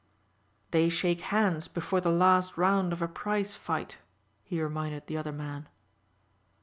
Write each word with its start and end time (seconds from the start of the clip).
"They 0.71 0.89
shake 0.89 1.21
hands 1.21 1.67
before 1.67 2.01
the 2.01 2.09
last 2.09 2.57
round 2.57 2.91
of 2.91 3.03
a 3.03 3.07
prize 3.07 3.55
fight," 3.55 3.99
he 4.43 4.59
reminded 4.59 5.05
the 5.05 5.17
other 5.17 5.31
man. 5.31 5.69